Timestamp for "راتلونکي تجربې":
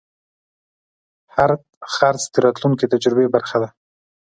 2.45-3.27